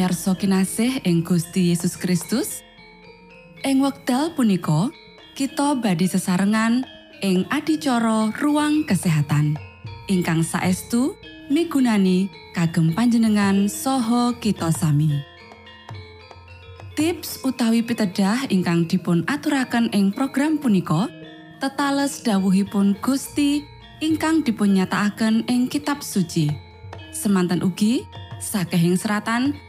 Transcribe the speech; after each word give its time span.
Pamirsa 0.00 0.32
kinasih 0.32 1.04
ing 1.04 1.20
Gusti 1.20 1.68
Yesus 1.68 2.00
Kristus. 2.00 2.64
Ing 3.60 3.84
wekdal 3.84 4.32
punika 4.32 4.88
kita 5.36 5.76
badhe 5.76 6.08
sesarengan 6.08 6.88
ing 7.20 7.44
adicara 7.52 8.32
ruang 8.40 8.88
kesehatan. 8.88 9.60
Ingkang 10.08 10.40
saestu 10.40 11.20
migunani 11.52 12.32
kagem 12.56 12.96
panjenengan 12.96 13.68
saha 13.68 14.32
kita 14.40 14.72
sami. 14.72 15.20
Tips 16.96 17.44
utawi 17.44 17.84
pitedah 17.84 18.48
ingkang 18.48 18.88
dipun 18.88 19.20
aturaken 19.28 19.92
ing 19.92 20.16
program 20.16 20.56
punika 20.56 21.12
tetales 21.60 22.24
dawuhipun 22.24 22.96
Gusti 23.04 23.68
ingkang 24.00 24.48
dipunnyatakaken 24.48 25.44
ing 25.44 25.68
kitab 25.68 26.00
suci. 26.00 26.48
Semanten 27.12 27.60
ugi 27.60 28.08
sakehing 28.40 28.96
seratan 28.96 29.68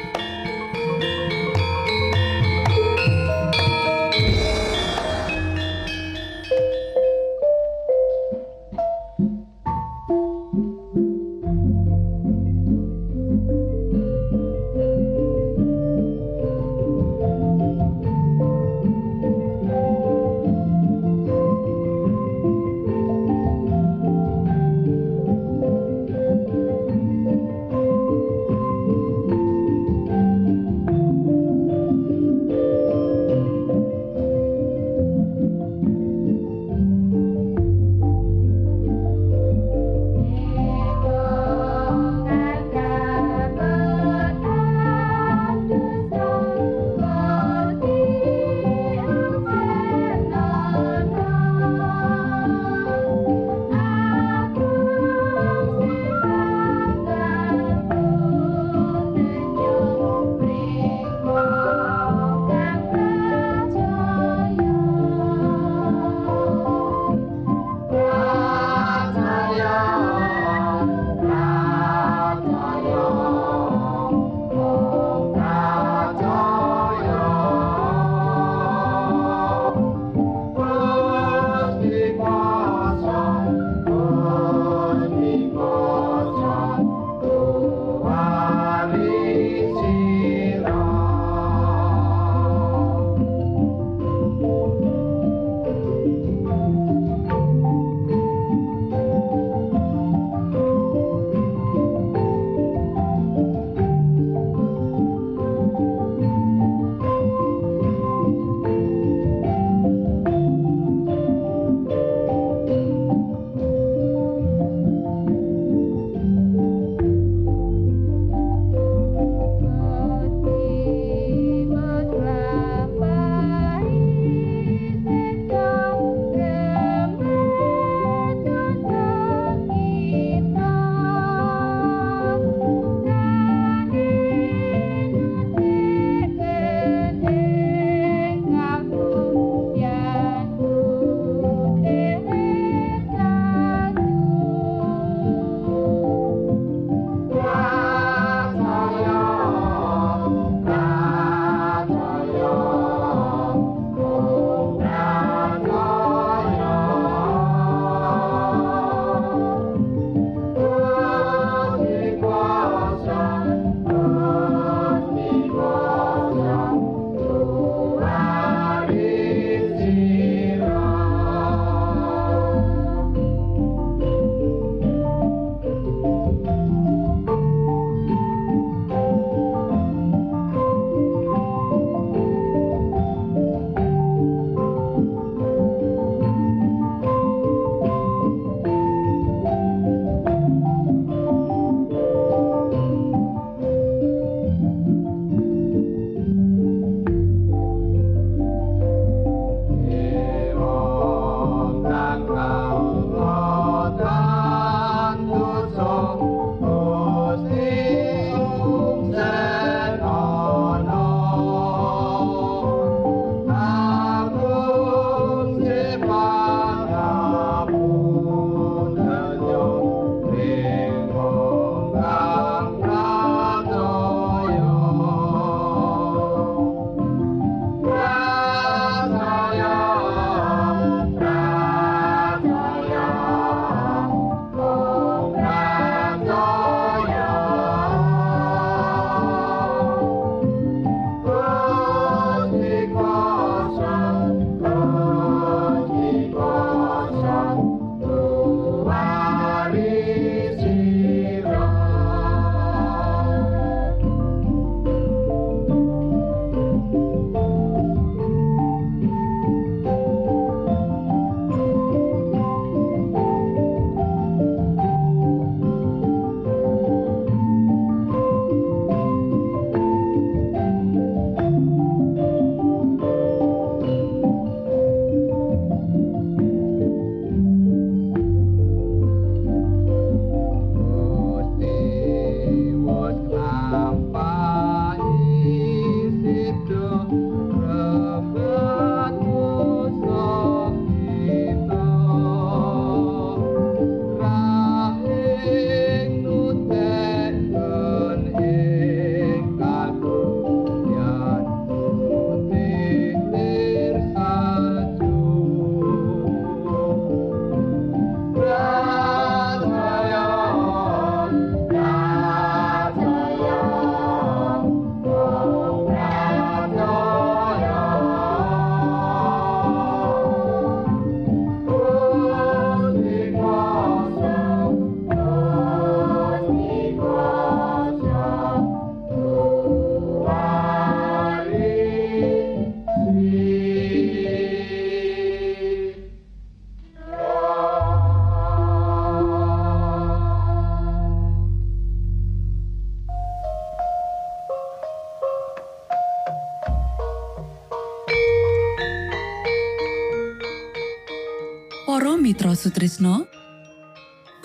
Mitra 352.21 352.53
Sutrisno. 352.53 353.25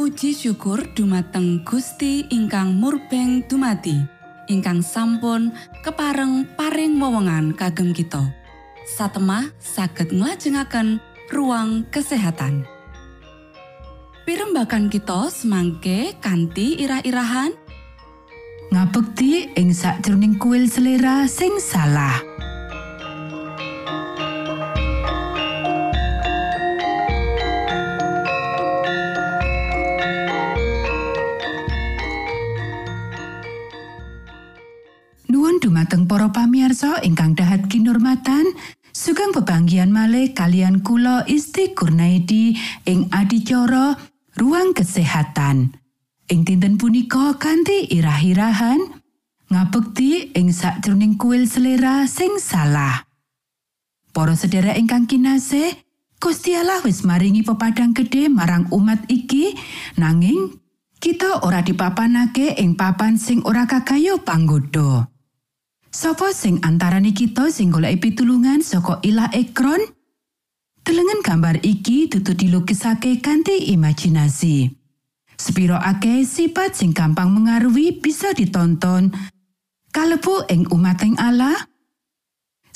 Puji 0.01 0.33
syukur 0.33 0.89
dumateng 0.97 1.61
Gusti 1.61 2.25
ingkang 2.33 2.73
murbeng 2.73 3.45
dumati 3.45 4.01
ingkang 4.49 4.81
sampun 4.81 5.53
kepareng 5.85 6.49
paring 6.57 6.97
wewenngan 6.97 7.53
kagem 7.53 7.93
kita. 7.93 8.33
Satemah 8.89 9.53
saged 9.61 10.09
nglajengaken 10.09 11.05
ruang 11.29 11.85
kesehatan. 11.93 12.65
Pirembakan 14.25 14.89
kita 14.89 15.29
semangke 15.29 16.17
kanthi 16.25 16.81
irah-irahan. 16.81 17.53
Ngabekti 18.73 19.53
ing 19.53 19.77
sakjroning 19.77 20.41
kuil 20.41 20.67
selera 20.67 21.29
sing 21.31 21.61
salah 21.63 22.26
malih 39.97 40.37
kalian 40.37 40.85
kula 40.85 41.25
Isti 41.25 41.73
Kurnaidi 41.73 42.53
ing 42.85 43.09
adicara 43.09 43.97
ruang 44.37 44.77
kesehatan. 44.77 45.73
Ing 46.29 46.45
dinten 46.45 46.77
punika 46.77 47.33
kanthi 47.41 47.89
irah-irahan 47.89 49.01
ngabekti 49.49 50.37
ing 50.37 50.53
sakjroning 50.53 51.17
kuil 51.17 51.49
selera 51.49 52.05
sing 52.05 52.37
salah. 52.37 53.09
Para 54.13 54.37
sedherek 54.37 54.77
ingkang 54.77 55.09
kinasih, 55.09 55.73
Gusti 56.21 56.53
Allah 56.53 56.85
wis 56.85 57.01
maringi 57.01 57.41
pepadang 57.41 57.97
gede 57.97 58.29
marang 58.29 58.69
umat 58.77 59.09
iki 59.09 59.57
nanging 59.97 60.61
kita 61.01 61.41
ora 61.41 61.65
dipapanake 61.65 62.53
ing 62.61 62.77
papan 62.77 63.17
sing 63.17 63.41
ora 63.49 63.65
kagayo 63.65 64.21
panggoda. 64.21 65.16
Sopo 65.97 66.29
sing 66.29 66.61
antarane 66.61 67.17
kita 67.17 67.49
sing 67.49 67.73
golek 67.73 68.05
pitulungan 68.05 68.61
saka 68.61 69.01
ilah 69.01 69.33
ekron? 69.33 69.81
Telengen 70.85 71.25
gambar 71.25 71.65
iki 71.65 72.13
dudu 72.13 72.37
dilukisake 72.37 73.25
kanthi 73.25 73.73
imajinasi. 73.73 74.77
Spiro 75.41 75.81
akeh 75.81 76.21
sifat 76.29 76.77
sing 76.77 76.93
gampang 76.93 77.33
mengaruhi 77.33 77.97
bisa 77.97 78.37
ditonton 78.37 79.09
kalebu 79.89 80.45
ing 80.53 80.69
umating 80.69 81.17
Allah. 81.17 81.57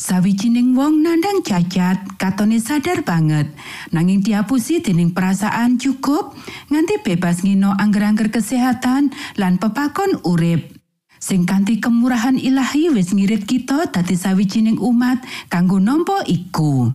Sawijining 0.01 0.73
wong 0.73 1.05
nandang 1.05 1.45
cacat 1.45 2.17
katone 2.17 2.57
sadar 2.57 3.05
banget 3.05 3.53
nanging 3.93 4.25
diapusi 4.25 4.81
dening 4.81 5.13
perasaan 5.13 5.77
cukup 5.77 6.33
nganti 6.73 7.05
bebas 7.05 7.45
ngino 7.45 7.77
angger-angger 7.77 8.33
kesehatan 8.33 9.13
lan 9.37 9.61
pepakon 9.61 10.25
urip. 10.25 10.80
Sing 11.21 11.45
kanthi 11.45 11.79
kemurahan 11.79 12.41
ilahi 12.41 12.89
wis 12.91 13.13
ngirit 13.13 13.45
kita 13.45 13.93
dadi 13.93 14.17
sawijining 14.17 14.81
umat 14.81 15.21
kanggo 15.53 15.77
nampa 15.77 16.25
iku. 16.25 16.89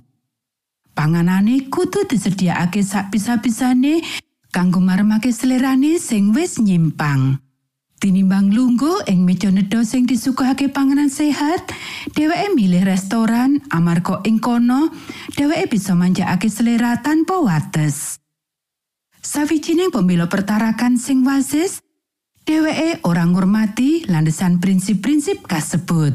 Panganane 0.98 1.70
kudu 1.70 2.10
disediakake 2.10 2.82
sak 2.82 3.14
bisa-bisane 3.14 4.02
kanggo 4.50 4.82
maremake 4.82 5.30
selerane 5.30 6.02
sing 6.02 6.34
wis 6.34 6.58
nyimpang. 6.58 7.38
Tinimbang 7.96 8.52
lungguh 8.52 9.08
ing 9.08 9.24
meja 9.24 9.48
nedha 9.48 9.80
sing 9.88 10.04
disuguhake 10.04 10.68
panganan 10.68 11.08
sehat, 11.08 11.72
dheweke 12.12 12.52
milih 12.52 12.84
restoran 12.84 13.64
amarga 13.72 14.20
ing 14.28 14.44
kono 14.44 14.92
dheweke 15.32 15.72
bisa 15.80 15.96
manjakake 15.96 16.52
selera 16.52 17.00
tanpa 17.00 17.40
wates. 17.40 18.20
Sawijining 19.24 19.96
pemilo 19.96 20.28
pertarakan 20.28 21.00
sing 21.00 21.24
wasis, 21.24 21.85
dheweke 22.46 23.02
ora 23.10 23.26
ngurmati 23.26 24.06
landesan 24.06 24.62
prinsip-prinsip 24.62 25.50
kasebut. 25.50 26.14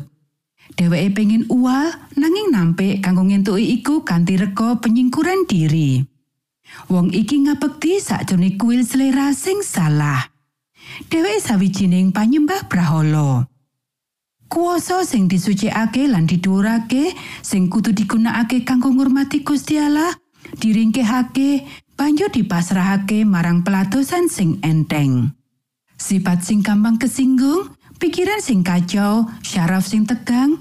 Dheweke 0.78 1.10
pengin 1.10 1.44
uwal 1.50 1.90
nanging 2.14 2.54
nampik 2.54 3.02
kanggo 3.02 3.26
ngentuki 3.26 3.82
iku 3.82 4.06
kanthi 4.06 4.38
rega 4.38 4.78
penyingkuran 4.78 5.44
diri. 5.50 6.06
Wong 6.86 7.10
iki 7.10 7.50
ngabekti 7.50 7.98
sakjroning 7.98 8.54
kuil 8.54 8.86
selera 8.86 9.34
sing 9.34 9.66
salah. 9.66 10.30
Dheweke 11.10 11.42
sawijining 11.42 12.14
panyembah 12.14 12.70
brahala. 12.70 13.50
Kuoso 14.50 15.02
sing 15.06 15.26
disucikake 15.26 16.10
lan 16.10 16.26
didhuwurake 16.30 17.14
sing 17.42 17.70
kudu 17.70 17.90
digunakake 17.94 18.62
kanggo 18.66 18.90
ngurmati 18.90 19.42
Gusti 19.46 19.78
Allah, 19.78 20.10
diringkehake 20.58 21.66
banjur 21.94 22.30
dipasrahake 22.34 23.22
marang 23.26 23.62
pelatosan 23.62 24.26
sing 24.26 24.58
enteng. 24.62 25.39
Sifat 26.00 26.40
sing 26.40 26.64
gampang 26.64 26.96
kesinggung, 26.96 27.76
pikiran 28.00 28.40
sing 28.40 28.64
kacau, 28.64 29.28
syaraf 29.44 29.84
sing 29.84 30.08
tegang, 30.08 30.56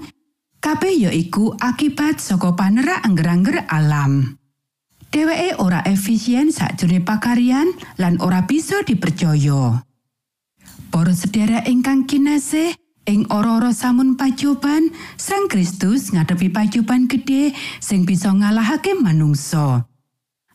kabeh 0.60 0.92
ya 0.92 1.10
iku 1.16 1.56
akibat 1.56 2.20
saka 2.20 2.52
panerak 2.52 3.00
angger-angger 3.00 3.64
alam. 3.72 4.36
Dheweke 5.10 5.56
ora 5.58 5.80
efisien 5.88 6.52
sakjroning 6.52 7.02
pakaryan 7.02 7.72
lan 7.96 8.20
ora 8.20 8.44
bisa 8.44 8.84
dipercaya. 8.84 9.82
Para 10.92 11.16
sedherek 11.16 11.66
ingkang 11.66 12.06
kinasih, 12.06 12.76
ing 13.08 13.26
ora-ora 13.32 13.74
samun 13.74 14.14
pacoban, 14.14 14.92
Sang 15.18 15.50
Kristus 15.50 16.14
ngadepi 16.14 16.52
pacoban 16.54 17.10
gedhe 17.10 17.56
sing 17.82 18.06
bisa 18.06 18.30
ngalahake 18.30 18.94
manungsa. 18.94 19.89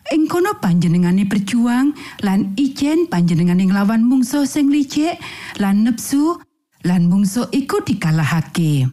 Ing 0.06 0.30
kono 0.30 0.62
panjenengane 0.62 1.26
berjuang 1.26 1.90
lan 2.22 2.54
ijen 2.54 3.10
panjenengane 3.10 3.66
nglawan 3.66 4.06
mungso 4.06 4.46
sing 4.46 4.70
licik 4.70 5.18
lan 5.58 5.82
nepsu 5.82 6.38
lan 6.86 7.10
mungso 7.10 7.50
iku 7.50 7.82
dikalahake. 7.82 8.86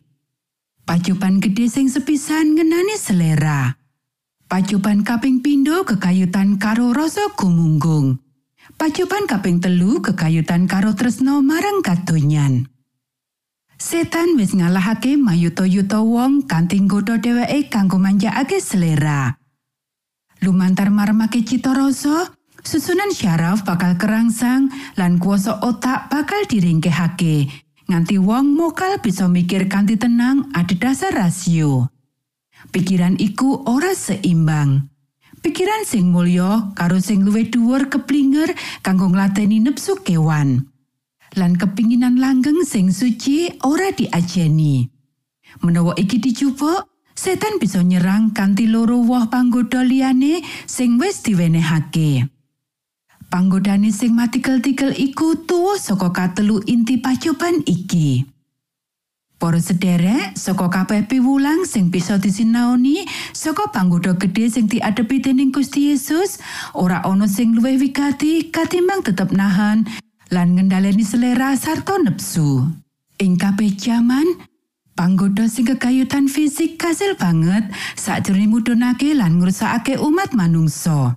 Pacupan 0.89 1.37
gede 1.39 1.69
sing 1.69 1.93
sepisan 1.93 2.57
ngenani 2.57 2.97
selera. 2.97 3.77
Pacupan 4.49 5.05
kaping 5.05 5.45
pindo 5.45 5.85
kekayutan 5.85 6.57
karo 6.57 6.97
rasa 6.97 7.29
gumunggung. 7.37 8.17
Pacupan 8.81 9.29
kaping 9.29 9.61
telu 9.61 10.01
kekayutan 10.01 10.65
karo 10.65 10.97
tresno 10.97 11.45
marang 11.45 11.85
katonyan. 11.85 12.73
Setan 13.77 14.39
wis 14.41 14.57
ngalahake 14.57 15.21
mayuta-yuta 15.21 16.01
wong 16.01 16.49
kanthi 16.49 16.81
nggodha 16.81 17.21
dheweke 17.21 17.69
kanggo 17.69 18.01
manjakake 18.01 18.63
selera. 18.65 19.42
Lumantar 20.43 20.91
marmake 20.91 21.47
cita 21.47 21.71
rasa 21.71 22.35
susunan 22.67 23.15
syaraf 23.15 23.63
bakal 23.63 23.95
kerangsang 23.95 24.69
lan 24.99 25.23
kuasa 25.23 25.63
otak 25.63 26.11
bakal 26.11 26.43
diringkehake. 26.51 27.47
Nganti 27.87 28.19
wong 28.19 28.59
mokal 28.59 28.99
bisa 28.99 29.31
mikir 29.31 29.71
kanthi 29.71 29.95
tenang 29.99 30.51
ada 30.55 30.75
dasar 30.75 31.15
rasio. 31.15 31.91
Pikiran 32.75 33.19
iku 33.19 33.63
ora 33.67 33.95
seimbang. 33.95 34.87
Pikiran 35.43 35.83
sing 35.83 36.15
mulya 36.15 36.71
karo 36.79 37.03
sing 37.03 37.27
luwih 37.27 37.51
dhuwur 37.51 37.91
keplinger 37.91 38.55
kanggo 38.87 39.11
nglateni 39.11 39.59
nepsu 39.59 39.99
kewan. 40.07 40.71
Lan 41.35 41.59
kepinginan 41.59 42.23
langgeng 42.23 42.63
sing 42.63 42.95
suci 42.95 43.51
ora 43.67 43.91
diajeni. 43.91 44.87
Menawa 45.67 45.99
iki 45.99 46.23
dicupuk 46.23 46.92
setan 47.23 47.63
bisa 47.63 47.79
nyerang 47.79 48.35
kanthi 48.35 48.67
loro 48.67 48.99
woh 48.99 49.31
panggoda 49.31 49.87
liyane 49.87 50.43
sing 50.67 50.99
wis 50.99 51.23
diwenehake. 51.23 52.27
Panggodane 53.31 53.95
sing 53.95 54.19
matikel-tikel 54.19 54.91
iku 54.99 55.47
tuwa 55.47 55.79
saka 55.79 56.11
katelu 56.11 56.59
inti 56.67 56.99
pacoban 56.99 57.63
iki. 57.63 58.27
Para 59.39 59.63
sederek 59.63 60.35
saka 60.35 60.67
kabeh 60.67 61.07
piwulang 61.07 61.63
sing 61.63 61.95
bisa 61.95 62.19
disinaoni 62.19 63.07
saka 63.31 63.71
panggoda 63.71 64.19
gedhe 64.19 64.51
sing 64.51 64.67
diadepi 64.67 65.23
dening 65.23 65.55
Gusti 65.55 65.95
Yesus, 65.95 66.43
ora 66.75 67.07
ana 67.07 67.31
sing 67.31 67.55
luwih 67.55 67.79
wigati 67.79 68.51
katimbang 68.51 69.07
tetep 69.07 69.31
nahan 69.31 69.87
lan 70.35 70.59
ngendhaleni 70.59 71.07
selera 71.07 71.55
sarta 71.55 72.03
nepsu. 72.03 72.67
Ing 73.23 73.39
kabeh 73.39 73.79
jaman, 73.79 74.27
Panggoda 74.93 75.49
sing 75.49 75.65
kekayutan 75.65 76.29
fisik 76.29 76.77
kasil 76.77 77.17
banget 77.17 77.65
sakjroning 77.97 78.53
mudhunake 78.53 79.17
lan 79.17 79.41
ngrusakake 79.41 79.97
umat 79.97 80.37
manungsa. 80.37 81.17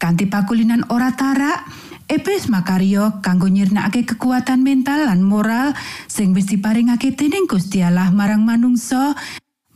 Kanthi 0.00 0.24
pakulinan 0.24 0.88
ora 0.88 1.12
tarak, 1.12 1.68
Epes 2.04 2.52
makaryo 2.52 3.24
kanggo 3.24 3.48
nyirnakake 3.48 4.04
kekuatan 4.04 4.60
mental 4.60 5.08
lan 5.08 5.24
moral 5.24 5.72
sing 6.04 6.36
wis 6.36 6.44
diparingake 6.44 7.16
dening 7.16 7.48
Gusti 7.48 7.80
Allah 7.80 8.12
marang 8.12 8.44
manungsa 8.44 9.16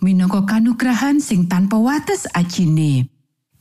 minangka 0.04 0.44
kanugrahan 0.44 1.24
sing 1.24 1.48
tanpa 1.48 1.80
wates 1.80 2.28
ajine. 2.36 3.08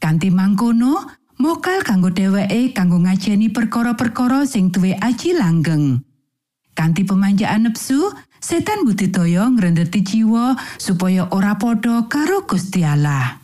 Kanthi 0.04 0.32
mangkono, 0.32 1.00
mokal 1.40 1.80
kanggo 1.88 2.12
dheweke 2.12 2.76
kanggo 2.76 3.00
ngajeni 3.04 3.56
perkara-perkara 3.56 4.44
sing 4.44 4.68
duwe 4.68 5.00
aji 5.00 5.32
langgeng. 5.40 6.04
Kanthi 6.76 7.08
pemanjaan 7.08 7.66
nepsu, 7.66 8.14
setan 8.38 8.86
budidaya 8.86 9.50
ngrendeti 9.50 10.02
jiwa 10.02 10.58
supaya 10.78 11.28
ora 11.34 11.58
padha 11.58 12.06
karo 12.10 12.46
Gusti 12.46 12.86
Allah. 12.86 13.42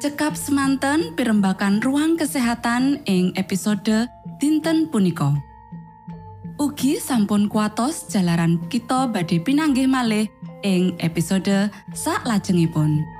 Cekap 0.00 0.32
semanten 0.32 1.12
pimbakan 1.12 1.84
ruang 1.84 2.16
kesehatan 2.16 3.04
ing 3.04 3.36
episode 3.36 4.08
dinten 4.40 4.88
punika. 4.88 5.36
Ugi 6.56 6.96
sampun 6.96 7.52
kuatos 7.52 8.08
jalaran 8.08 8.60
kita 8.72 9.08
badhe 9.08 9.40
pinanggih 9.44 9.88
malih 9.88 10.28
ing 10.64 10.96
episode 11.04 11.68
sak 11.92 12.24
lajengipun. 12.24 13.19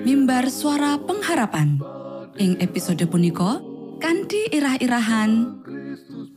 mimbar 0.00 0.48
suara 0.48 0.96
pengharapan. 0.96 1.76
Ing 2.40 2.56
episode 2.64 3.04
punika 3.04 3.60
kanthi 4.00 4.48
irah-irahan. 4.48 5.60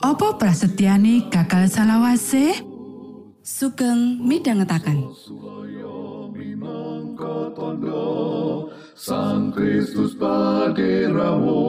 Apa 0.04 0.36
prasetyane 0.36 1.32
gagal 1.32 1.72
salawase? 1.72 2.76
sugeng 3.46 4.26
midhangetaken. 4.26 5.06
Sang 8.96 9.54
Kristus 9.54 10.18
paderamu 10.18 11.62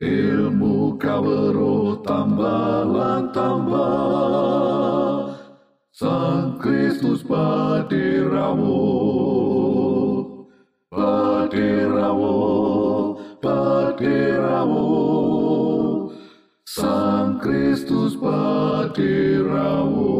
Ilmu 0.00 0.96
kawero 0.96 2.00
tambah 2.00 2.88
lan 2.88 3.28
tambah 3.34 5.13
Sang 5.94 6.58
Kristus 6.58 7.22
paderamu 7.22 8.82
Paderamu 10.90 12.34
Paderamu 13.38 14.90
Sang 16.66 17.38
Kristus 17.38 18.18
paderamu 18.18 20.18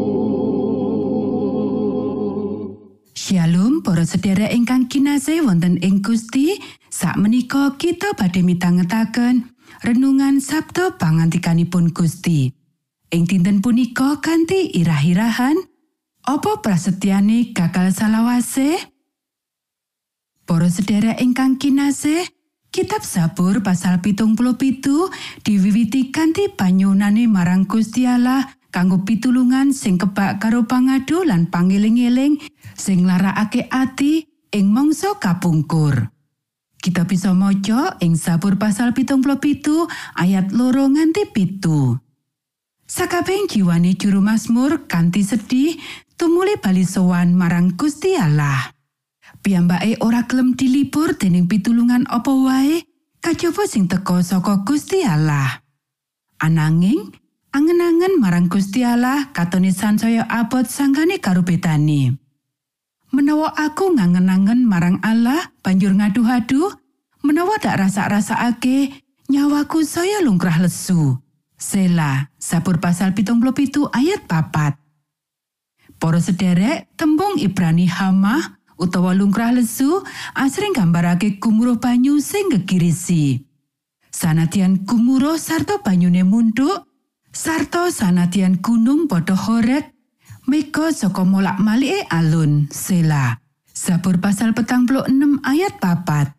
Shalom 3.11 3.83
para 3.83 4.07
sedherek 4.07 4.55
ingkang 4.55 4.87
kinasih 4.87 5.43
wonten 5.43 5.75
ing 5.83 5.99
Gusti. 5.99 6.55
Sakmenika 6.87 7.75
kita 7.75 8.15
badhe 8.15 8.47
mitangetaken 8.47 9.51
renungan 9.83 10.39
Sabtu 10.39 10.95
pangantikanipun 10.95 11.91
Gusti 11.91 12.63
ing 13.15 13.23
dinten 13.23 13.63
punika 13.63 14.19
kanthi 14.19 14.75
irah-irahan 14.75 15.55
apa 16.27 16.59
prasetyane 16.59 17.55
gagal 17.55 17.95
salawase 17.95 18.75
Para 20.43 20.67
sedherek 20.67 21.23
ingkang 21.23 21.55
kinasih 21.55 22.27
Kitab 22.75 23.07
Sabur 23.07 23.63
pasal 23.63 24.03
pitung 24.03 24.35
puluh 24.35 24.59
pitu 24.59 25.07
diwiwiti 25.47 26.11
kanthi 26.11 26.51
panyunane 26.51 27.23
marang 27.25 27.63
Gusti 27.63 28.03
Allah 28.03 28.43
kanggo 28.67 29.07
pitulungan 29.07 29.71
sing 29.71 29.95
kebak 29.95 30.43
karo 30.43 30.67
pangadu 30.67 31.23
lan 31.23 31.47
pangeling-eling 31.47 32.37
sing 32.75 33.07
larakake 33.07 33.71
ati 33.71 34.27
ing 34.51 34.75
mangsa 34.75 35.15
kapungkur. 35.17 36.11
Kita 36.77 37.07
bisa 37.07 37.31
maca 37.31 37.95
ing 38.03 38.19
Sabur 38.19 38.59
pasal 38.59 38.91
pitung 38.91 39.23
puluh 39.23 39.39
pitu 39.39 39.87
ayat 40.19 40.51
loro 40.51 40.85
nganti 40.91 41.31
pitu. 41.31 42.04
Sakabeng 42.95 43.51
jiwane 43.51 43.91
juru 43.99 44.23
Mazmur 44.23 44.87
kanthi 44.87 45.19
sedih 45.19 45.75
tumuli 46.15 46.55
bali 46.55 46.87
sowan 46.87 47.35
marang 47.35 47.75
Gusti 47.75 48.15
Allah. 48.15 48.71
Piyambake 49.43 49.99
ora 49.99 50.23
gelem 50.23 50.55
dilipur 50.55 51.19
dening 51.19 51.43
pitulungan 51.51 52.07
apa 52.07 52.31
wae 52.31 52.87
kajaba 53.19 53.67
sing 53.67 53.91
teka 53.91 54.23
saka 54.23 54.63
Gusti 54.63 55.03
Allah. 55.03 55.59
Ananging 56.39 57.11
angen-angen 57.51 58.15
marang 58.15 58.47
Gusti 58.47 58.87
Allah 58.87 59.27
katone 59.35 59.75
sansaya 59.75 60.23
abot 60.31 60.63
sanggane 60.63 61.19
karo 61.19 61.43
betani. 61.43 62.15
Menawa 63.11 63.59
aku 63.59 63.91
ngangen-angen 63.91 64.63
marang 64.63 65.03
Allah 65.03 65.51
banjur 65.59 65.91
ngadu-adu, 65.91 66.71
menawa 67.27 67.59
dak 67.59 67.75
rasa-rasakake 67.75 69.03
nyawaku 69.27 69.83
saya 69.83 70.23
lungkrah 70.23 70.63
lesu. 70.63 71.24
Sela, 71.65 72.29
Sabur 72.37 72.77
pasal 72.77 73.17
pitung 73.17 73.41
pitu 73.49 73.89
ayat 73.89 74.29
papat. 74.29 74.77
Para 75.97 76.21
sederek, 76.21 76.93
tembung 76.93 77.41
Ibrani 77.41 77.89
Hamah 77.89 78.61
utawa 78.77 79.17
lungkrah 79.17 79.49
lesu 79.49 80.05
asring 80.37 80.77
gambarake 80.77 81.41
gumuruh 81.41 81.81
banyu 81.81 82.21
sing 82.21 82.53
gegirisi. 82.53 83.41
Sanadyan 84.13 84.85
gumuruh 84.85 85.41
sarta 85.41 85.81
banyune 85.81 86.21
munduk, 86.21 86.85
sarta 87.33 87.89
sanadyan 87.89 88.61
gunung 88.61 89.09
padha 89.09 89.33
horek, 89.33 89.89
mega 90.45 90.93
saka 90.93 91.25
molak 91.25 91.57
malike 91.57 92.05
alun, 92.13 92.69
sela. 92.69 93.41
Sabur 93.73 94.21
pasal 94.21 94.53
petang 94.53 94.85
enam 94.85 95.41
ayat 95.41 95.81
papat. 95.81 96.29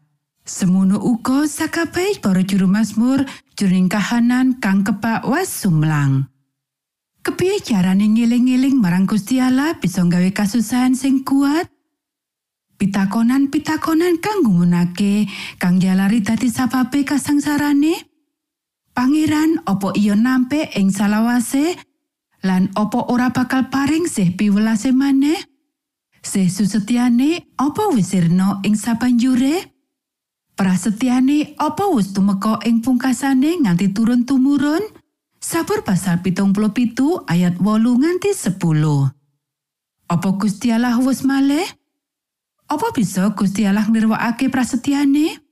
Semono 0.47 1.03
uga 1.03 1.51
sakabeh 1.51 2.23
para 2.23 2.47
juru 2.47 2.71
Mazmur 2.71 3.27
jroning 3.57 3.89
kahanan 3.89 4.61
kang 4.61 4.85
kepak 4.85 5.25
was 5.25 5.49
sumlang. 5.49 6.29
Kepiye 7.25 7.59
carane 7.65 8.05
ngeling-eling 8.05 8.77
marang 8.77 9.09
Gusti 9.09 9.41
Allah 9.41 9.75
bisa 9.81 10.05
nggawe 10.05 10.31
kasusahan 10.31 10.93
sing 10.93 11.25
kuat? 11.25 11.67
Pitakonan-pitakonan 12.77 14.21
kang 14.21 14.45
gumunake 14.45 15.25
kang 15.57 15.81
jalari 15.81 16.21
dadi 16.21 16.53
sababe 16.53 17.03
kasangsarane? 17.03 17.97
Pangeran 18.93 19.65
opo 19.65 19.97
iya 19.97 20.13
nampe 20.13 20.69
ing 20.77 20.93
salawase 20.93 21.81
lan 22.45 22.69
opo 22.77 23.09
ora 23.09 23.33
bakal 23.33 23.73
paring 23.73 24.05
sih 24.05 24.37
piwelase 24.37 24.93
maneh? 24.93 25.41
Sih 26.21 26.53
susetyane 26.53 27.57
opo 27.57 27.89
wisirno 27.97 28.61
ing 28.69 28.77
sabanjure? 28.77 29.76
Prasetyane 30.57 31.53
opo 31.61 32.01
wis 32.01 32.17
tumeka 32.17 32.57
ing 32.65 32.81
pungkasane 32.81 33.61
nganti 33.61 33.93
turun 33.93 34.25
tumurun? 34.25 34.81
Sabur 35.37 35.85
pasal 35.85 36.25
pitung 36.25 36.57
pitu 36.73 37.21
ayat 37.29 37.61
wolu 37.61 38.01
nganti 38.01 38.33
10. 38.33 38.57
Apa 40.09 40.29
Gusti 40.41 40.73
Allah 40.73 40.97
wis 40.97 41.29
malih? 41.29 41.69
Apa 42.73 42.89
bisa 42.97 43.37
Gusti 43.37 43.69
Allah 43.69 43.85
nirwakake 43.85 44.49
prasetyane? 44.49 45.45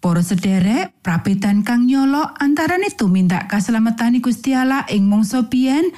Para 0.00 0.24
sederek, 0.24 1.04
prabedan 1.04 1.60
kang 1.60 1.84
nyolok 1.84 2.40
antarane 2.40 2.88
tumindak 2.96 3.52
kaselametani 3.52 4.24
Gusti 4.24 4.56
Allah 4.56 4.88
ing 4.88 5.04
mangsa 5.04 5.44
biyen 5.44 5.92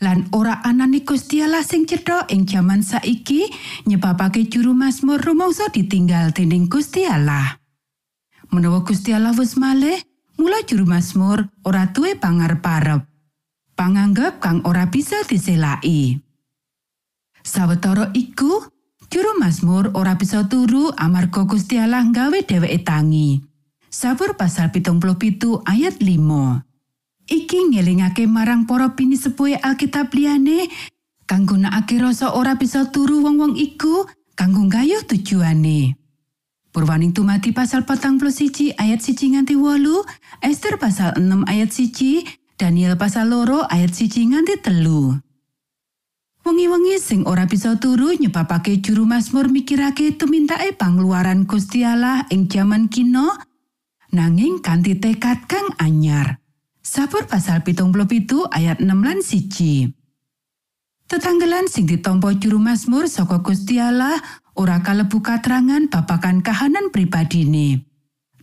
lan 0.00 0.28
ora 0.36 0.60
anane 0.60 1.00
Gusti 1.04 1.40
Allah 1.40 1.64
sing 1.64 1.88
cetha 1.88 2.28
ing 2.28 2.44
jaman 2.44 2.84
saiki 2.84 3.48
nyebabake 3.88 4.44
juru 4.48 4.76
Mazmur 4.76 5.22
rumangsa 5.24 5.72
ditinggal 5.72 6.36
dening 6.36 6.68
Gusti 6.68 7.08
Allah. 7.08 7.56
Menawa 8.52 8.84
Gusti 8.84 9.16
Allah 9.16 9.32
wis 9.34 9.56
malih, 9.56 9.96
mula 10.36 10.62
juru 10.68 10.84
Mazmur 10.84 11.48
ora 11.64 11.90
duwe 11.90 12.14
pangarep-arep. 12.14 13.02
Panganggep 13.76 14.40
kang 14.40 14.64
ora 14.64 14.88
bisa 14.88 15.20
diselaki. 15.28 16.16
Sawetara 17.44 18.12
iku, 18.16 18.64
juru 19.12 19.36
Mazmur 19.40 19.92
ora 19.96 20.16
bisa 20.16 20.48
turu 20.48 20.92
amarga 20.96 21.44
Gusti 21.44 21.76
Allah 21.76 22.04
nggawe 22.04 22.38
dheweke 22.44 22.80
tangi. 22.84 23.40
Sabur 23.86 24.36
pasal 24.36 24.72
pitung 24.76 25.00
pitu 25.00 25.64
ayat 25.64 25.96
5. 26.00 26.75
Iki 27.26 27.74
ngelingake 27.74 28.30
marang 28.30 28.70
para 28.70 28.94
pinisepuhe 28.94 29.58
Alkitab 29.58 30.14
liyane 30.14 30.70
kang 31.26 31.42
gunakake 31.42 31.98
rasa 31.98 32.30
ora 32.30 32.54
bisa 32.54 32.86
turu 32.94 33.18
wong-wong 33.26 33.58
iku 33.58 34.06
kanggo 34.38 34.70
gayuh 34.70 35.02
tujuane. 35.02 35.98
Purwaning 36.70 37.10
tumati 37.10 37.50
pasal 37.50 37.82
patang 37.82 38.20
siji 38.30 38.70
ayat 38.78 39.02
siji 39.02 39.34
nganti 39.34 39.56
wolu, 39.56 40.04
Esther 40.44 40.76
pasal 40.78 41.16
6 41.18 41.48
ayat 41.48 41.72
siji, 41.72 42.22
Daniel 42.54 42.94
pasal 43.00 43.32
loro 43.32 43.66
ayat 43.66 43.96
siji 43.96 44.28
nganti 44.28 44.60
telu. 44.62 45.16
Wengi-wengi 46.46 47.02
sing 47.02 47.26
ora 47.26 47.42
bisa 47.50 47.74
turu 47.74 48.14
nyebabake 48.14 48.78
juru 48.78 49.02
Mazmur 49.02 49.50
mikirake 49.50 50.14
tumintake 50.14 50.78
pangluaran 50.78 51.42
Gusti 51.42 51.82
Allah 51.82 52.22
ing 52.30 52.46
jaman 52.46 52.86
kino, 52.86 53.34
nanging 54.14 54.62
kanthi 54.62 54.94
tekad 54.94 55.48
kang 55.50 55.74
anyar. 55.82 56.38
Sabur 56.86 57.26
pasal 57.26 57.66
pitung 57.66 57.90
pitu 58.06 58.46
ayat 58.46 58.78
6 58.78 58.86
lan 58.86 59.18
siji. 59.18 59.90
Tetanggelan 61.10 61.66
sing 61.66 61.82
ditompo 61.82 62.30
juru 62.30 62.62
Mazmur 62.62 63.10
saka 63.10 63.42
Gusti 63.42 63.82
Allah 63.82 64.14
ora 64.54 64.78
kalebu 64.78 65.18
katrangan 65.18 65.90
babakan 65.90 66.46
kahanan 66.46 66.94
pribadine. 66.94 67.82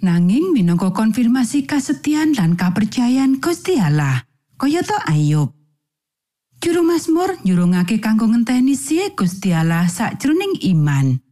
Nanging 0.04 0.52
minangka 0.52 0.92
konfirmasi 0.92 1.64
kasetyan 1.64 2.36
lan 2.36 2.60
kapercayan 2.60 3.40
Gusti 3.40 3.80
Allah, 3.80 4.28
kayata 4.60 5.08
Ayub. 5.08 5.56
Juru 6.60 6.84
Mazmur 6.84 7.40
nyurungake 7.48 8.04
kanggo 8.04 8.28
ngenteni 8.28 8.76
siye 8.76 9.16
Gusti 9.16 9.56
Allah 9.56 9.88
sakjroning 9.88 10.60
iman. 10.76 11.23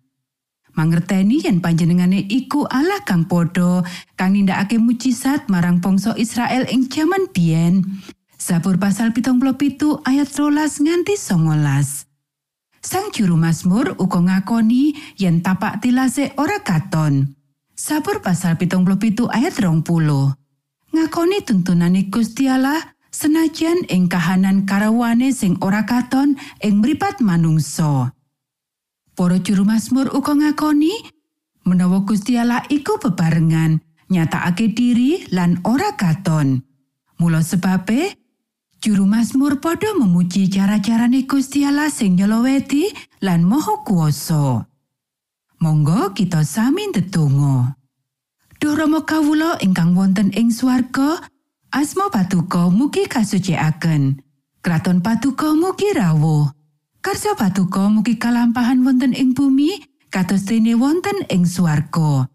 Mangerteni 0.72 1.44
yen 1.44 1.60
panjenengane 1.60 2.24
iku 2.32 2.64
Allah 2.72 3.04
kang 3.04 3.28
padha 3.28 3.84
kang 4.16 4.34
nindakake 4.34 4.80
mujizat 4.80 5.52
marang 5.52 5.84
bangsa 5.84 6.16
Israel 6.16 6.64
ing 6.72 6.88
jaman 6.88 7.28
biyen. 7.36 7.84
Zabur 8.40 8.80
pasal 8.82 9.12
pitung 9.14 9.38
pitu 9.60 10.02
ayat 10.08 10.32
rolas 10.40 10.80
nganti 10.82 11.20
songolas. 11.20 12.10
Sang 12.82 13.14
juru 13.14 13.38
Mazmur 13.38 13.94
uga 14.02 14.18
ngakoni 14.18 14.98
yen 15.20 15.46
tapak 15.46 15.84
tilase 15.84 16.34
ora 16.40 16.58
katon. 16.66 17.38
Sabur 17.78 18.24
pasal 18.26 18.58
pitung 18.58 18.88
pitu 18.98 19.30
ayat 19.30 19.60
rong 19.62 19.86
puluh. 19.86 20.34
Ngakoni 20.90 21.46
tuntunane 21.46 22.10
Gusti 22.10 22.50
Allah 22.50 22.82
senajan 23.12 23.86
ing 23.92 24.10
kahanan 24.10 24.66
karawane 24.66 25.30
sing 25.36 25.60
ora 25.62 25.86
katon 25.86 26.40
ing 26.64 26.82
mripat 26.82 27.22
manungsa. 27.22 28.16
Para 29.22 29.38
juru 29.38 29.70
Mazmur 29.70 30.10
uga 30.18 30.34
ngakoni 30.34 30.90
menawa 31.70 32.02
Gusti 32.02 32.42
Allah 32.42 32.66
iku 32.74 32.98
bebarengan 32.98 33.78
nyatakake 34.10 34.74
diri 34.74 35.30
lan 35.30 35.62
ora 35.62 35.94
katon. 35.94 36.66
Mula 37.22 37.46
sebabe 37.46 38.18
juru 38.82 39.06
Mazmur 39.06 39.62
padha 39.62 39.94
memuji 39.94 40.50
cara-carane 40.50 41.30
Gusti 41.30 41.62
Allah 41.62 41.94
sing 41.94 42.18
nyeloweti 42.18 42.90
lan 43.22 43.46
maha 43.46 43.86
kuwasa. 43.86 44.66
Monggo 45.62 46.18
kita 46.18 46.42
sami 46.42 46.90
ndedonga. 46.90 47.78
Duh 48.58 48.74
Rama 48.74 49.06
kawula 49.06 49.62
ingkang 49.62 49.94
wonten 49.94 50.34
ing 50.34 50.50
swarga, 50.50 51.22
asma 51.70 52.10
patuko 52.10 52.74
mugi 52.74 53.06
kasucikaken. 53.06 54.18
Kraton 54.66 55.06
patuko 55.06 55.54
mugi 55.54 55.94
rawuh. 55.94 56.50
Karsa 57.02 57.34
patuko 57.34 57.90
mugi 57.90 58.22
kalampahan 58.22 58.86
wonten 58.86 59.18
ing 59.18 59.34
bumi, 59.34 59.74
kados 60.14 60.46
dene 60.46 60.78
wonten 60.78 61.26
ing 61.34 61.50
swarga. 61.50 62.30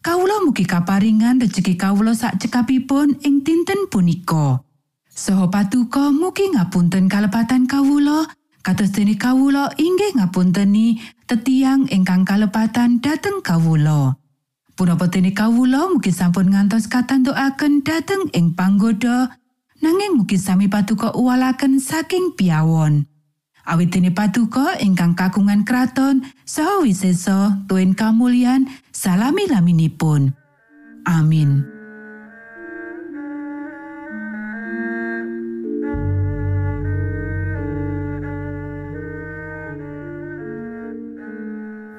Kawula 0.00 0.40
mugi 0.40 0.64
kaparingan 0.64 1.36
rejeki 1.36 1.76
kawula 1.76 2.16
sak 2.16 2.40
cekapipun 2.40 3.20
ing 3.20 3.44
dinten 3.44 3.92
punika. 3.92 4.64
Saha 5.12 5.52
patuko 5.52 6.16
mugi 6.16 6.48
ngapunten 6.48 7.12
kalepatan 7.12 7.68
kawula, 7.68 8.24
kados 8.64 8.88
dene 8.96 9.20
kawula 9.20 9.68
inggih 9.76 10.16
ngapunteni 10.16 10.96
tetiang 11.28 11.84
ingkang 11.92 12.24
kalepatan 12.24 13.04
dhateng 13.04 13.44
kawula. 13.44 14.16
Punapa 14.80 15.12
dene 15.12 15.36
kawula 15.36 15.92
mugi 15.92 16.08
sampun 16.08 16.56
ngantos 16.56 16.88
katantukaken 16.88 17.84
dhateng 17.84 18.32
ing 18.32 18.56
panggoda, 18.56 19.36
nanging 19.84 20.16
mugi 20.16 20.40
sami 20.40 20.72
patuko 20.72 21.12
uwalaken 21.12 21.76
saking 21.76 22.32
piawon. 22.32 23.09
Awit 23.68 23.92
dene 23.92 24.10
patuko 24.10 24.64
ingkang 24.80 25.12
kagungan 25.12 25.68
kraton 25.68 26.24
saha 26.48 26.80
wisesa 26.80 27.60
tuen 27.68 27.92
kamulyan 27.92 28.64
salami-laminipun. 28.90 30.32
Amin. 31.04 31.64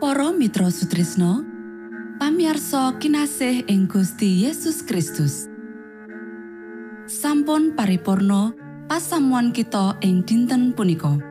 Para 0.02 0.34
Mitra 0.34 0.74
Sutrisno 0.74 1.46
pamiarsa 2.18 2.98
kinasih 2.98 3.70
ing 3.70 3.86
Gusti 3.86 4.50
Yesus 4.50 4.82
Kristus 4.82 5.46
sampun 7.06 7.78
paripurno 7.78 8.54
pasamuan 8.90 9.54
kita 9.54 9.98
ing 10.02 10.26
dinten 10.26 10.74
punika 10.74 11.31